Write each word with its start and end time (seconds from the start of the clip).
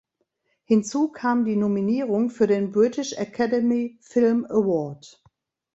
Hinzu 0.63 1.09
kam 1.11 1.45
die 1.45 1.55
Nominierung 1.55 2.31
für 2.31 2.47
den 2.47 2.71
British 2.71 3.13
Academy 3.13 3.99
Film 4.01 4.45
Award. 4.49 5.21